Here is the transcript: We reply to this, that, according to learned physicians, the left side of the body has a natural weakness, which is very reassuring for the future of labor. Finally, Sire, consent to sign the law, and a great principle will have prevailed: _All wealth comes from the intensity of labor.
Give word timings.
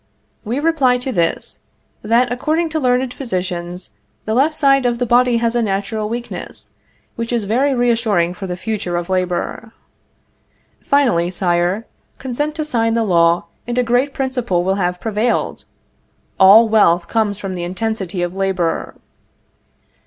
We 0.43 0.59
reply 0.59 0.97
to 0.97 1.11
this, 1.11 1.59
that, 2.01 2.31
according 2.31 2.69
to 2.69 2.79
learned 2.79 3.13
physicians, 3.13 3.91
the 4.25 4.33
left 4.33 4.55
side 4.55 4.87
of 4.87 4.97
the 4.97 5.05
body 5.05 5.37
has 5.37 5.53
a 5.53 5.61
natural 5.61 6.09
weakness, 6.09 6.71
which 7.15 7.31
is 7.31 7.43
very 7.43 7.75
reassuring 7.75 8.33
for 8.33 8.47
the 8.47 8.57
future 8.57 8.97
of 8.97 9.11
labor. 9.11 9.73
Finally, 10.81 11.29
Sire, 11.29 11.85
consent 12.17 12.55
to 12.55 12.65
sign 12.65 12.95
the 12.95 13.03
law, 13.03 13.45
and 13.67 13.77
a 13.77 13.83
great 13.83 14.11
principle 14.11 14.63
will 14.63 14.81
have 14.81 14.99
prevailed: 14.99 15.65
_All 16.39 16.67
wealth 16.67 17.07
comes 17.07 17.37
from 17.37 17.53
the 17.53 17.63
intensity 17.63 18.23
of 18.23 18.35
labor. 18.35 18.95